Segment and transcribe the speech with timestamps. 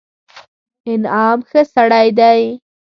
[0.93, 2.43] انعام ښه سړى دئ.